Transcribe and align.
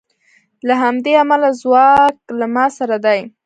له 0.67 0.73
همدې 0.83 1.13
امله 1.23 1.49
ځواک 1.61 2.15
له 2.39 2.45
ما 2.55 2.65
سره 2.77 2.97
دی 3.05 3.19